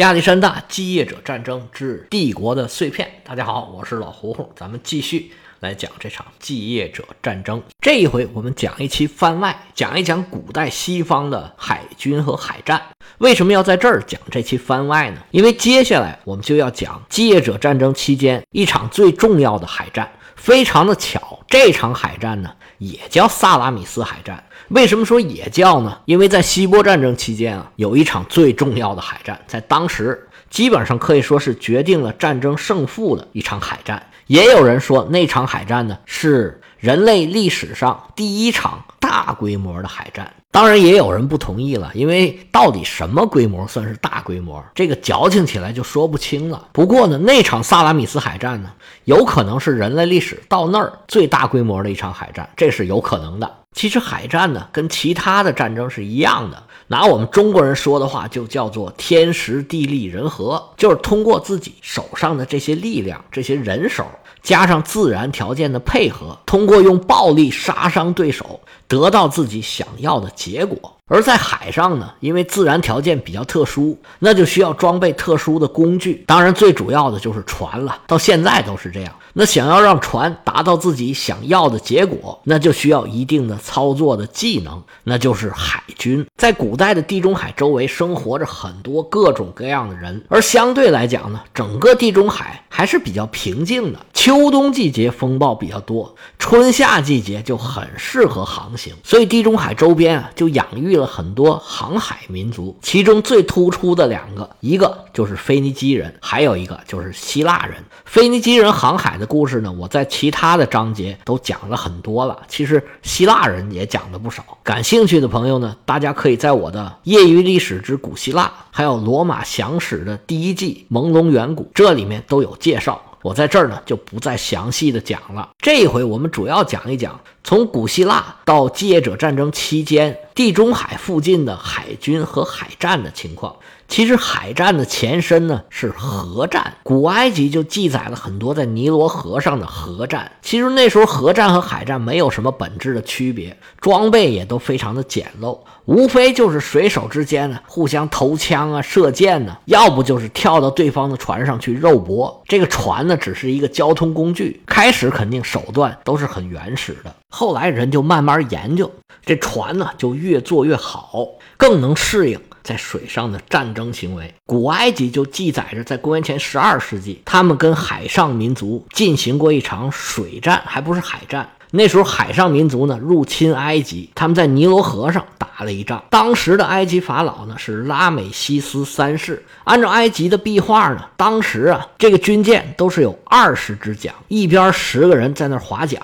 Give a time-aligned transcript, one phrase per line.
[0.00, 3.06] 亚历山大继业者战争之帝国的碎片。
[3.22, 7.62] 大家好，我是老胡胡，咱们继续来讲这场继业者战争。
[7.82, 12.80] 这一回我们讲一期番外，讲一讲古代西方的海军和海战。
[13.18, 15.20] 为什么要在这儿讲这期番外呢？
[15.32, 20.10] 因为接下来我们就要讲继业者战争期间一场最重要的海战。
[20.34, 22.50] 非常的巧，这场海战呢
[22.80, 24.42] 也叫萨拉米斯海战。
[24.70, 25.98] 为什么说也叫呢？
[26.06, 34.04] 因为在希波战争期间啊，有一场最重要的海战，在当时基本上可以说是决定了战争胜负的一场海战。
[34.26, 40.32] 也有人说那场海战呢是人类历史上第一场大规模的海战。
[40.52, 46.66] 当然，也有人不同意了，因为到底什么规模算是大规模，这个矫情起来就说不清了。
[46.72, 48.70] 不过呢，那场萨拉米斯海战呢，
[49.04, 53.48] 有可能是人类历史到那儿最大规模的一场海战，这是有可能的。
[53.76, 64.04] 其实海战呢，跟其他的战争是一样的，拿我们中国人说的话，就叫做天时地利人和，就是通过自己手上的这些力量、这些人手，
[64.42, 70.96] 加上自然条件的配合，通过用暴力杀伤对手，得到自己想要的结果。
[71.06, 76.22] 而在海上呢，因为自然条件比较特殊，那就需要装备特殊的工具。
[76.26, 79.12] 当然，最主要的就是船了，到现在都是这样。
[79.32, 86.26] 那想要让船达到自己想要的结果，那就需要一定的操作的技能，那就是海军。
[86.36, 93.98] 在古代的地中海周围生活着很多各种各样的人，而相对来讲呢，整个地中海还是比较平静的。
[94.12, 102.76] 秋冬季节风暴比较多，春夏季节就很适合航行，所以地中海周边啊就养育了很多航海民族。
[102.82, 107.82] 其中最突出的两个，一个就是腓尼基人，还有一个就是希腊人。
[108.04, 112.36] 腓尼基人航海的故事呢，我在其他的章节都讲了很多了。
[112.48, 114.42] 其实希腊人也讲了不少。
[114.64, 123.00] 感兴趣的朋友呢，大家可以在我的《业余历史之古希腊》还有《罗马详史》的第一季《朦胧远古》这里面都有介绍。
[123.22, 125.50] 我在这儿呢就不再详细的讲了。
[125.58, 133.54] 这一回我们主要讲一讲从古希腊到继业者战争期间地中海附近的海军和海战的情况。
[133.90, 140.30] 其实海战的前身呢是河战，古埃及就记载了很多在尼罗河上的河战。
[140.40, 152.42] 其实那时候河战和海战没有什么本质的区别，装备也都非常的简陋，无非就是水手之间呢互相投枪啊、射箭呢，要不就是跳到对方的船上去肉搏。
[152.46, 158.88] 这个船呢只是一个交通工具，开始肯定手段都是很原始的，后来人就慢慢研究，
[159.26, 162.40] 这船呢就越做越好，更能适应。
[162.70, 171.50] 在水上的战争行为，古埃及就记载着，在公元前十二世纪，他们跟海上民族进行过一场水战，还不是海战。
[171.72, 176.00] 那时候海上民族呢入侵埃及，他们在尼罗河上打了一仗。
[176.10, 179.44] 当时的埃及法老呢是拉美西斯三世。
[179.64, 186.00] 按照埃及的壁画呢，当时啊这个军舰都是有二十只桨，一边十个人在那划桨。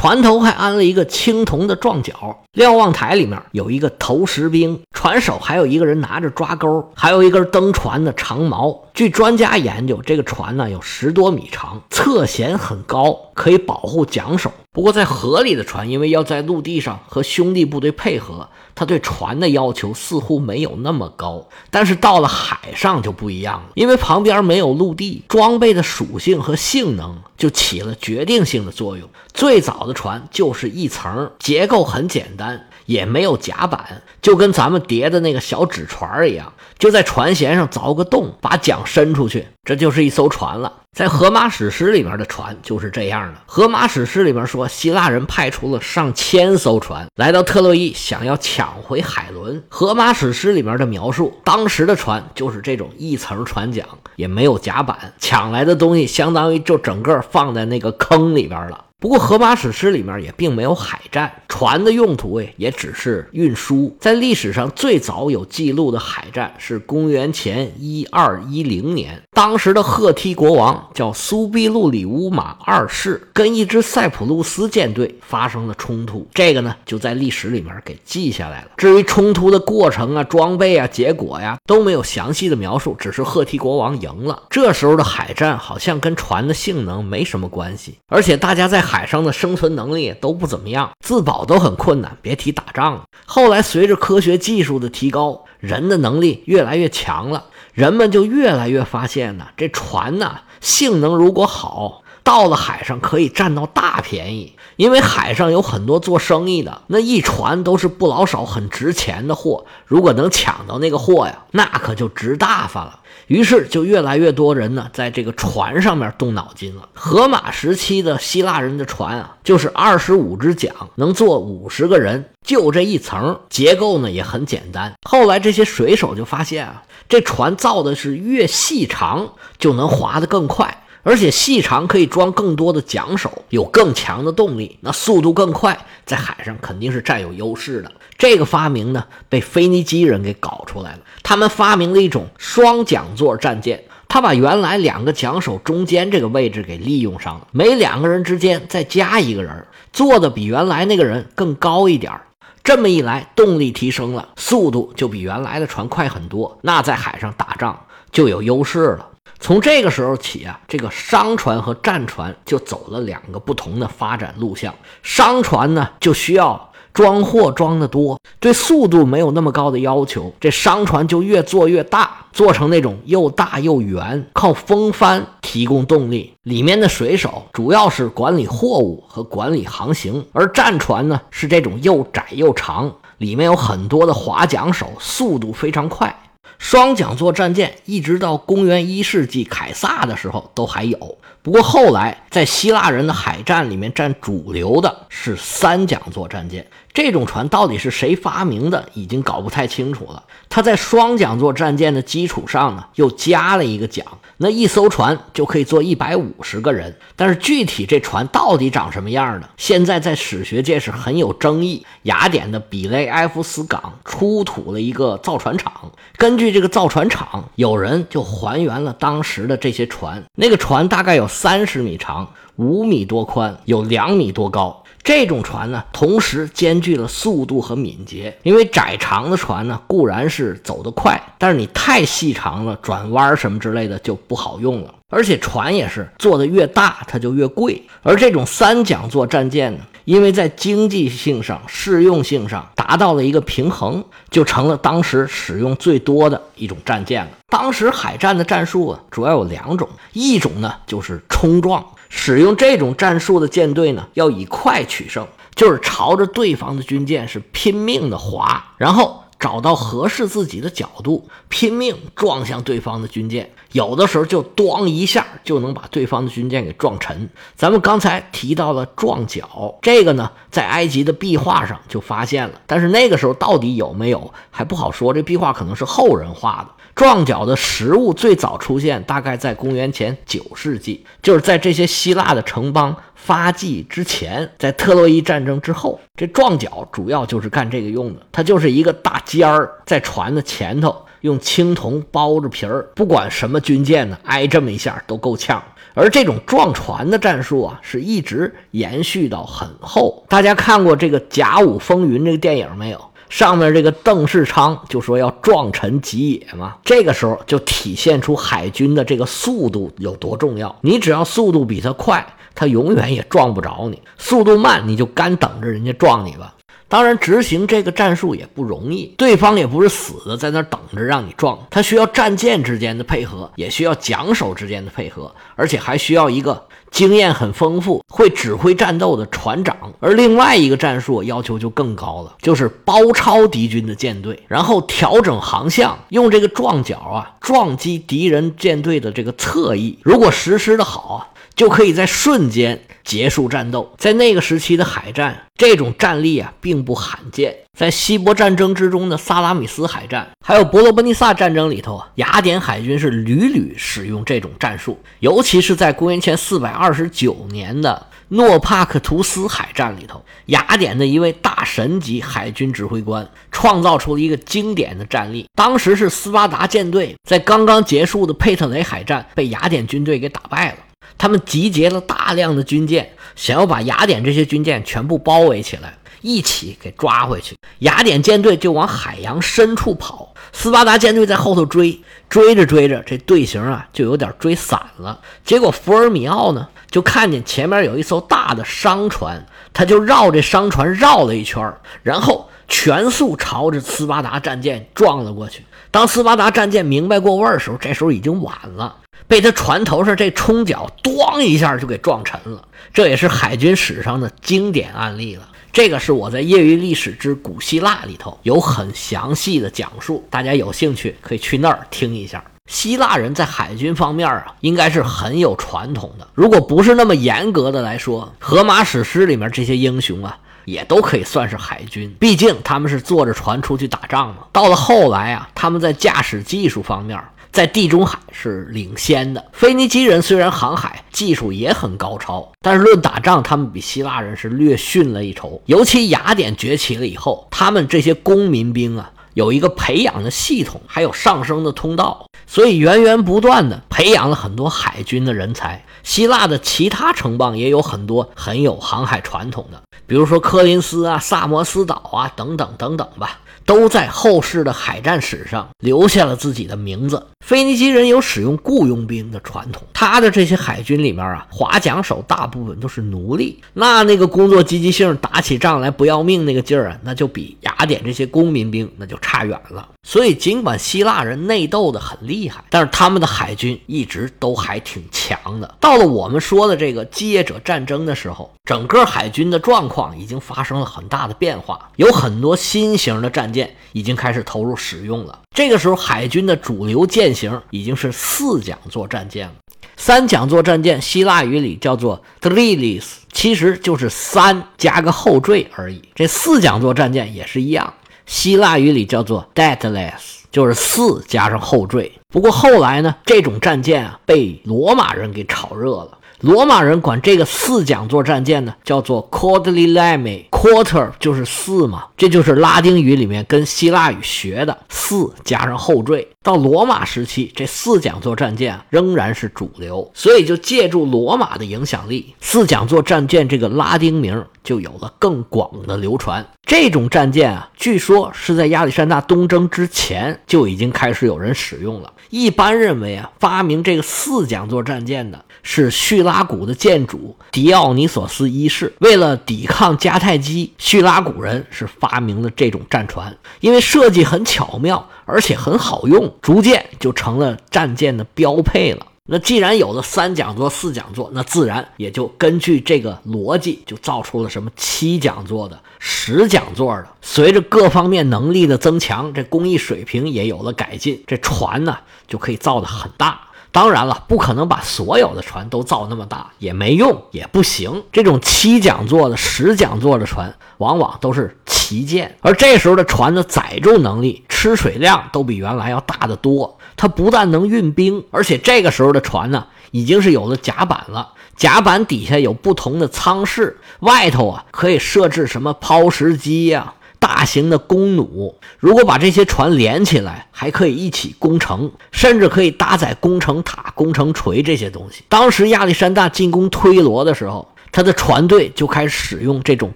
[0.00, 8.84] 船头还安了一个青铜的撞角，瞭望台里面有一个投石兵，船手还有一个人拿着抓钩，还有一根登船的长矛。
[8.94, 14.52] 据专家研究，这个船呢有十多米长，侧舷很高，可以保护桨手。
[14.70, 21.48] 不过在河里的船，因为要在陆地上和兄弟部队配合，他对船的要求似乎没有那么高。
[21.70, 29.08] 但是到了海上就不一样了，因为旁边没有陆地，装备的属性和性能就起了决定性的作用。
[29.32, 40.74] 最早的船就是一层，结构很简单，也没有甲板，就跟咱们叠的那个小纸船一样，就在船舷上凿个洞，把桨伸出去，这就是一艘船了。
[40.98, 49.60] 在《荷马史诗》里面的船就是这样的，《荷马史诗》里面说，希腊人派出了上千艘船来到特洛伊，想要抢回海伦。
[49.68, 53.86] 《荷马史诗》里面的描述，当时的船就是这种一层船桨，
[54.16, 58.86] 也没有甲板，抢来的东西相当于就整个放在那个坑里边了。
[59.00, 63.96] 不过，《荷马史诗》里面也并没有海战，船的用途也也只是运输。
[64.00, 76.26] 在历史上最早有记录的海战是公元前一二一零年，当时的赫梯国王叫苏必路里乌马二世，跟一支塞浦路斯舰队发生了冲突。
[76.34, 78.70] 这个呢，就在历史里面给记下来了。
[78.76, 84.42] 至于冲突的过程啊、装备啊、结果呀，都没有详细的描述，只是赫梯国王赢了。
[84.50, 88.87] 这时候的海战好像跟船的性能没什么关系，而且大家在。
[88.88, 93.04] 海上的生存能力都不怎么样，自保都很困难，别提打仗了。
[93.26, 97.44] 后来随着科学技术的提高，人的能力越来越强了，
[97.74, 102.02] 人们就越来越发现呢，这船呢性能如果好。
[102.28, 109.64] 到了海上可以占到大便宜，因为海上有很多做生意的，那一船都是不老少、很值钱的货。
[109.86, 113.00] 如果能抢到那个货呀，那可就值大发了。
[113.28, 116.90] 于是就越来越多人呢，在这个船上面动脑筋了。
[116.92, 124.92] 荷马时期的希腊人的船啊，就是二十五只桨，能坐五十个人，就这一层，结构呢也很简单。
[125.08, 130.84] 后来这些水手就发现啊，这船造的是越细长，就能划得更快。
[131.02, 137.92] 而且细长可以装更多的桨手，有更强的动力，那速度更快，在海上肯定是占有优势的。
[138.16, 141.00] 这个发明呢，被腓尼基人给搞出来了。
[141.22, 152.22] 他们发明了一种双桨座战舰，他把原来两个桨手中间这个位置给利用上了，每两个人之间再加一个人，坐的比原来那个人更高一点儿
[152.64, 157.78] 这么一来，动力提升了，速度就比原来的船快很多，那在海上打仗
[158.12, 159.08] 就有优势了。
[159.40, 164.74] 从这个时候起啊，这个商船和战船就走了两个不同的发展路向。
[165.02, 176.34] 商船呢，就需要装货装得多，对速度没有那么高的要求，这商船就越做越大，做成那种又大又圆，靠风帆提供动力。
[176.42, 186.14] 里面的水手主要是管理货物和管理航行，而战船呢是这种又窄又长，里面有很多的划桨手，速度非常快。
[186.58, 196.66] 双桨座战舰一直到公元一世纪凯撒的时候都还有，不过后来在希腊人的海战里面占主流的是三桨座战舰。
[196.92, 200.22] 这种船到底是谁发明的，已经搞不太清楚了。
[200.48, 204.04] 它在双桨座战舰的基础上呢，又加了一个桨，
[204.38, 206.96] 那一艘船就可以坐一百五十个人。
[207.14, 211.84] 但是具体这船到底长什么样呢，现在在史学界是很有争议。
[212.04, 220.22] 雅典的比雷埃夫斯港出土了一个造船厂，根据这个造船厂，有人就还原了当时的这些船。
[220.36, 224.84] 那个船大概有三十米长，五米多宽，有两米多高。
[225.08, 228.36] 这种船呢，同时兼具了速度和敏捷。
[228.42, 234.94] 因为窄长的船呢，固然是走得快，但是你太细长了，转弯什么之类的就不好用了。
[235.08, 237.82] 而且船也是做的越大，它就越贵。
[238.02, 247.30] 而这种三桨座战舰呢，因为在经济性上、适用性上达到了一个平衡，就成了当时使用最多的一种战舰了。
[247.48, 251.82] 当时海战的战术啊，主要有两种，一种呢就是冲撞。
[252.08, 263.50] 使用这种战术的舰队呢，要以快取胜，就是朝着对方的军舰是拼命的划，然后找到合适自己的角度，拼命撞向对方的军舰。
[263.72, 267.28] 有的时候就咣一下就能把对方的军舰给撞沉。
[267.54, 275.12] 咱们刚才提到了撞角，这个呢，在埃及的壁画上就发现了，但是那个时候到底有没有还不好说。
[275.12, 276.68] 这壁画可能是后人画的。
[276.98, 286.00] 撞角的实物最早出现，大概在公元前九世纪，就是在这些希腊的城邦发迹之前，在特洛伊战争之后。
[286.16, 295.62] 这撞角主要就是干这个用的，它就是一个大尖儿在船的前头，用青铜包着皮儿，不管什么军舰呢，挨这么一下都够呛。
[295.94, 300.24] 而这种撞船的战术啊，是一直延续到很后。
[300.28, 303.00] 大家看过这个《甲午风云》这个电影没有？
[303.28, 310.74] 上面这个邓世昌就说要撞沉吉野嘛，这个时候就体现出海军的这个速度有多重要。
[310.80, 316.54] 你只要速度比他快，他永远也撞不着你；速度慢，你就干等着人家撞你吧。
[316.90, 326.64] 当然，执行这个战术也不容易，对方也不是死的在那等着让你撞，他需要战舰之间的配合，也需要桨手之间的配合，而且还需要一个。
[326.90, 339.98] 经验很丰富、会指挥战斗的船长，而另外一个战术要求就更高了，就是包抄敌军的舰队，然后调整航向，用这个撞角啊撞击敌人舰队的这个侧翼。
[340.02, 341.28] 如果实施的好啊，
[341.58, 342.80] 就可以在瞬间。
[343.04, 347.56] 结束战斗，在那个时期的海战，这种战力啊并不罕见。
[347.72, 355.00] 在希波战争之中的萨拉米斯海战，还有伯罗奔尼撒战争里头，雅典海军是屡屡使用这种战术。
[355.20, 365.46] 尤其是在公元前四百二十九年的诺帕克图斯海战里头，雅典的一位大神级海军指挥官创造出了一个经典的战例。
[365.54, 370.76] 当时是斯巴达舰队在刚刚结束的佩特雷海战被雅典军队给打败了。
[371.16, 377.56] 他们集结了大量的军舰，想要把雅典这些军舰全部包围起来，一起给抓回去。
[377.80, 385.20] 雅典舰队就往海洋深处跑，斯巴达舰队在后头追，追着追着，这队形啊就有点追散了。
[385.44, 391.72] 结果福尔米奥呢，就看见前面有一艘大的商船，他就绕这商船绕了一圈，
[392.02, 395.64] 然后全速朝着斯巴达战舰撞了过去。
[395.90, 398.96] 当斯巴达战舰明白过味儿的时候，这时候已经晚了，
[399.26, 402.62] 被他船头上这冲角“咣”一下就给撞沉了。
[402.94, 405.48] 这也是海军史上的经典案例了。
[405.70, 412.42] 这个是我在《业余历史之古希腊》里头有很详细的讲述，大家有兴趣可以去那儿听一下。
[412.66, 416.26] 希腊人在海军方面啊，应该是很有传统的。
[416.34, 422.14] 如果不是那么严格的来说，荷马史诗里面这些英雄啊，也都可以算是海军。
[422.18, 424.38] 毕竟他们是坐着船出去打仗嘛。
[424.52, 427.18] 到了后来啊，他们在驾驶技术方面。
[427.52, 429.44] 在地中海是领先的。
[429.52, 435.60] 腓尼基人虽然航海技术也很高超，但是论打仗，他们比希腊人是略逊了一筹。
[435.66, 445.84] 尤其雅典崛起了以后，他们这些公民兵啊，有一个培养的系统，还有上升的通道，所以源源不断的培养了很多海军的人才。
[446.02, 453.38] 希腊的其他城邦也有很多很有航海传统的，比如说科林斯啊、萨摩斯岛啊等等等等吧。
[453.66, 457.26] 都在后世的海战史上留下了自己的名字。
[457.44, 469.86] 腓尼基人有使用雇佣兵的传统，他的这些海军里面啊，划桨手大部分都是奴隶，那那个工作积极性，打起仗来不要命那个劲儿啊，那就比雅典这些公民兵那就差远了。
[470.06, 475.76] 所以，尽管希腊人内斗的很厉害，但是他们的海军一直都还挺强的。
[475.80, 483.74] 到了我们说的这个基业者战争的时候，整个海军的状况已经发生了很大的变化，有很多新型的战舰。
[483.92, 485.40] 已经开始投入使用了。
[485.56, 489.54] 这个时候，海军的主流舰型已经是四桨座战舰了。
[489.96, 496.00] 三桨座战舰，希腊语里叫做 d r i l i s 其实就是三加个后缀而已。
[496.14, 497.92] 这四桨座战舰也是一样，
[498.28, 502.12] 希腊语里叫做 d a t l e s 就是四加上后缀。
[502.28, 506.17] 不过后来呢，这种战舰啊被罗马人给炒热了。
[506.40, 510.44] 罗马人管这个四桨座战舰呢，叫做 quadrilae。
[510.50, 516.26] quarter 就是四嘛，这就是拉丁语里面跟希腊语学的四加上后缀。
[516.42, 526.44] 到罗马时期，这四桨座战舰仍然是主流，所以就借助罗马的影响力，四桨座战舰这个拉丁名就有了更广的流传。
[526.64, 532.12] 这种战舰啊，据说是在亚历山大东征之前就已经开始有人使用了。
[532.30, 538.92] 一般认为啊，发明这个四桨座战舰的是叙拉古的建主狄奥尼索斯一世。
[539.00, 549.06] 为了抵抗迦太基，叙拉古人是发明了这种战船，因为设计很巧妙，而且很好用，逐渐就成了战舰的标配了。
[549.30, 557.06] 那既然有了三桨座、四桨座，那自然也就根据这个逻辑，就造出了什么七桨座的、十桨座的。
[557.20, 563.38] 随着各方面能力的增强，这工艺水平也有了改进，这船呢就可以造得很大。
[563.70, 568.02] 当然了，不可能把所有的船都造那么大，也没用，也不行。
[568.10, 576.78] 这种七桨座的、十桨座的船，往往都是旗舰，而这时候的船的载重能力、吃水量都比原来要大得多。
[576.96, 581.34] 它不但能运兵，而且这个时候的船呢，已经是有了甲板了。
[581.54, 588.54] 甲板底下有不同的舱室，外头啊可以设置什么抛石机呀、大型的弓弩。
[588.78, 595.24] 如果把这些船连起来，还可以一起攻城，甚至可以搭载攻城塔、攻城锤这些东西。
[595.28, 599.92] 当时亚历山大进攻推罗的时候，他的船队就开始使用这种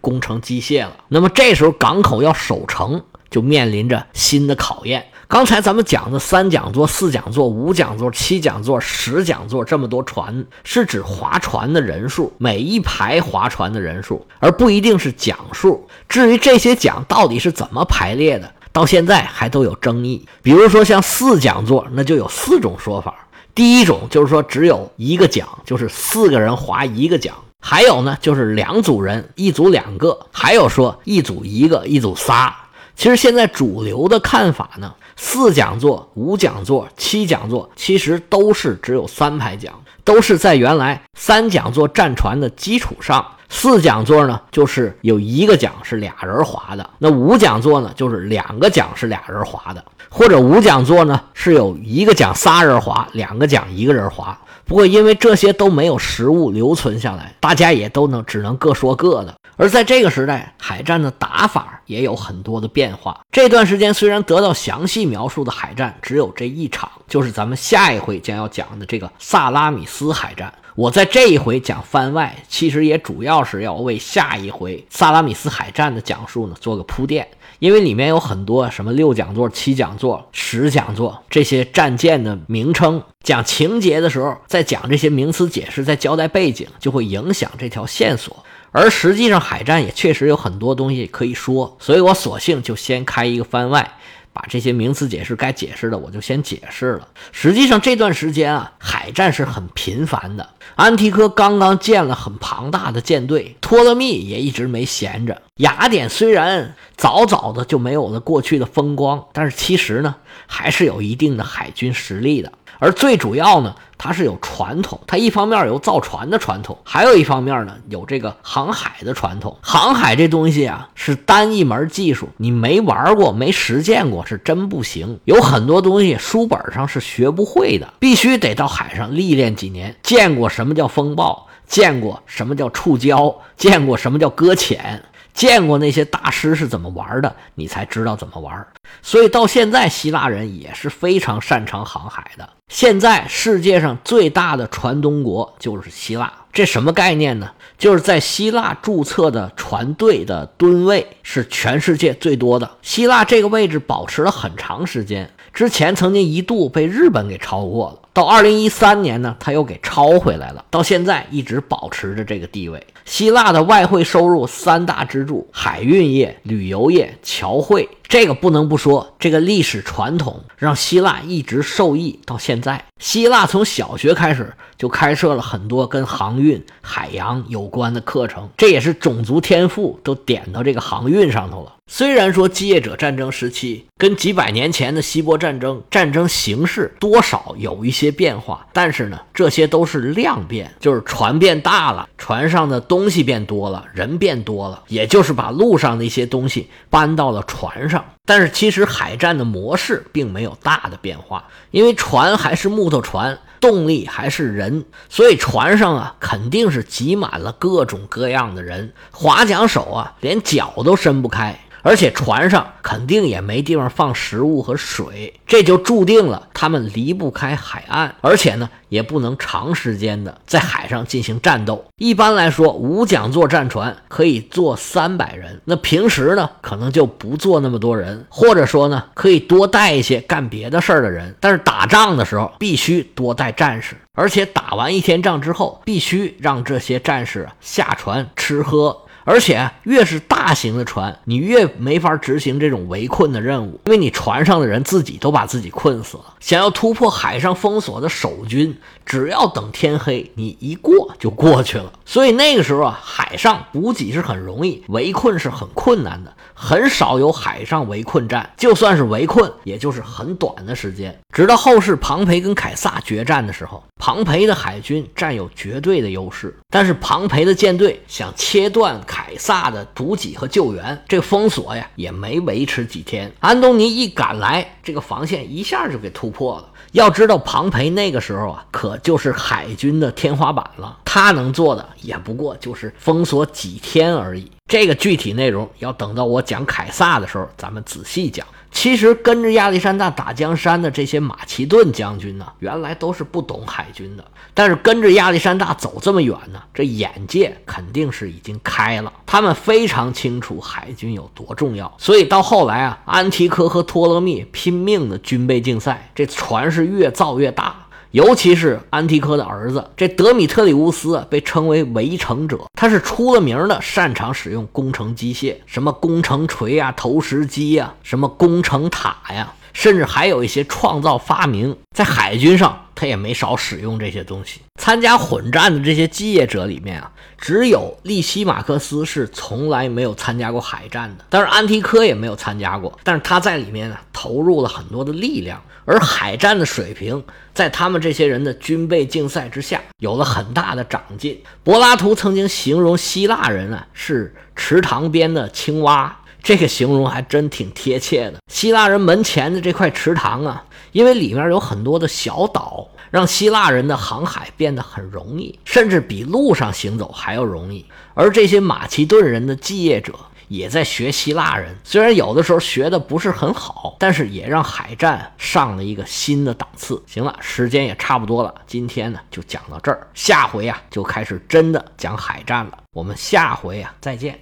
[0.00, 0.96] 工程机械了。
[1.08, 5.06] 那么这时候港口要守城，就面临着新的考验。
[5.30, 15.86] 刚才咱们讲的三讲座、四讲座、五讲座、七讲座、十讲座这么多船，是指划船的人数，每一排划船的人数，而不一定是讲数。
[16.08, 20.26] 至于这些讲到底是怎么排列的，到现在还都有争议。
[20.42, 23.14] 比如说像四讲座，那就有四种说法。
[23.54, 32.52] 第一种就是说只有一个讲，就是四个人划一个讲；还有呢就是两组人，一组两个；还有说一组一个，一组仨。
[33.00, 34.92] 其实现在主流的看法呢。
[35.16, 39.72] 四讲座、五讲座、七讲座，其实都是只有三排桨，
[40.04, 43.24] 都是在原来三讲座战船的基础上。
[43.48, 54.38] 四讲座呢，就是有一个桨是俩人划的；那五讲座呢，就是两个桨是俩人划的，或者五讲座呢是有一个桨仨人划，两个桨一个人划。
[54.66, 59.34] 不过因为这些都没有实物留存下来，大家也都能只能各说各的。
[59.56, 63.20] 而在这个时代，海战的打法也有很多的变化。
[63.30, 70.52] 这段时间虽然得到详细描述的海战只有这一场，就是咱们下一回将要讲的这个萨拉米斯海战。
[70.76, 77.28] 我在这一回讲番外，其实也主要是要为下一回萨拉米斯海战的讲述呢做个铺垫，
[77.58, 83.02] 因为里面有很多什么六讲座、七讲座、十讲座这些战舰的名称。
[83.22, 88.44] 讲情节的时候，在讲这些名词解释，在交代背景，就会影响这条线索。
[88.72, 93.96] 而实际上海战也确实有很多东西可以说，所以我索性就先开一个番外。
[94.32, 97.08] 把这些名词解释该解释的，我就先解释了。
[97.32, 100.48] 实际上这段时间啊，海战是很频繁的。
[100.76, 105.42] 安提柯刚刚建了很庞大的舰队，托勒密也一直没闲着。
[105.56, 110.14] 雅典虽然早早的就没有了过去的风光，但是其实呢，
[110.46, 112.52] 还是有一定的海军实力的。
[112.80, 119.56] 而最主要呢，它是有传统，它一方面有造船的传统，还有一方面呢，有这个航海的传统。
[119.60, 125.20] 航海这东西啊，是单一门技术，你没玩过、没实践过，是真不行。
[125.26, 135.02] 有很多东西书本上是学不会的，必须得到海上历练几年，见过什么叫风暴，见过什么叫触礁，见过什么叫搁浅。
[135.40, 138.66] 见过那些大师是怎么玩的，你才知道怎么玩。
[139.00, 142.46] 所以到现在，希腊人也是非常擅长航海的。
[142.68, 147.50] 现在世界上最大的船东国就是希腊，这什么概念呢？
[147.78, 152.70] 就是在希腊注册的船队的吨位是全世界最多的。
[152.82, 158.09] 希腊这个位置保持了很长时间，之前曾经一度被日本给超过了。
[158.12, 162.84] 到二零一三年呢，他又给超回来了，到现在一直保持着这个地位。
[163.04, 167.88] 希腊的外汇收入三大支柱：海运业、旅游业、侨汇。
[168.08, 172.84] 这个不能不说，这个历史传统让希腊一直受益到现在。
[172.98, 181.76] 希腊从小学开始就开设了很多跟航运、海洋有关的课程，这也是种族天赋都点到这个航运上头了。
[181.86, 198.04] 虽然说继业者战争时期跟几百年前的希波战争战争形势多少有一些些变化，但是呢，这些都是量变，就是船变大了，船上的东西变多了，人变多了，也就是把路上的一些东西搬到了船上。
[198.24, 211.58] 但是其实海战的模式并没有大的变化，因为船还是木头船，动力还是人，所以船上啊肯定是挤满了各种各样的人，划桨手啊连脚都伸不开。
[211.82, 221.84] 而且船上肯定也没地方放食物和水，这就注定了他们离不开海岸，而且呢，也不能长时间的在海上进行战斗。
[221.96, 231.34] 一般来说，五桨座战船可以坐三百人，那平时呢，可能就不坐那么多人，或者说呢，可以多带一些干别的事儿的人。
[231.40, 238.96] 但是打仗的时候，必须多带战士，而且打完一天仗之后，必须让这些战士下船吃喝。
[239.24, 246.24] 而且越是大型的船，你越没法执行这种围困的任务，因为你船上的人自己都把自己困死了。
[246.40, 251.92] 想要突破海上封锁的守军，只要等天黑，你一过就过去了。
[252.04, 258.50] 所以那个时候啊，海上补给是很容易，围困是很困难的，很少有海上围困战。
[258.56, 261.16] 就算是围困，也就是很短的时间。
[261.32, 269.00] 直到后世庞培跟凯撒决战的时候，庞培的海军占有绝对的优势，但是庞培的舰队想切断。
[269.10, 273.32] 凯撒的补给和救援，这封锁呀也没维持几天。
[273.40, 276.68] 安东尼一赶来，这个防线一下就给突破了。
[276.92, 280.98] 要知道，庞培那个时候啊，可就是海军的天花板了。
[281.04, 284.48] 他能做的也不过就是封锁几天而已。
[284.68, 288.46] 这个具体内容要等到我讲凯撒的时候，咱们仔细讲。
[288.72, 294.24] 其实跟着亚历山大打江山的这些马其顿将军呢，原来都是不懂海军的。
[294.54, 299.12] 但是跟着亚历山大走这么远呢，这眼界肯定是已经开了。
[299.26, 307.79] 他们非常清楚海军有多重要，所以到后来啊，安提柯和托勒密拼命的军备竞赛，这船是越造越大。
[308.12, 324.60] 尤其是安提柯的儿子，这德米特里乌斯被称为围城者，他是出了名的擅长使用工程机械，什么工程锤呀、投石机呀、什么工程塔呀，甚至还有一些创造发明，在海军上他也没少使用这些东西。
[324.80, 335.60] 参加混战的这些基业者里面啊，只有利西马克斯是从来没有参加过海战的，但是安提柯也没有参加过，但是他在里面呢投入了很多的力量。
[335.86, 341.42] 而海战的水平，在他们这些人的军备竞赛之下，有了很大的长进。
[341.64, 348.38] 柏拉图曾经形容希腊人啊是池塘边的青蛙，这个形容还真挺贴切的。
[348.50, 357.84] 希腊人门前的这块池塘啊，因为里面有很多的小岛，让希腊人的航海变得很容易，甚至比路上行走还要容易。
[358.14, 360.14] 而这些马其顿人的继业者。
[360.50, 367.00] 也在学希腊人，虽然有的时候学的不是很好，但是也让海战上了一个新的档次。
[367.06, 372.78] 行了，时间也差不多了，今天呢就讲到这儿，下回啊就开始真的讲海战了。
[372.90, 374.36] 我们下回啊再见。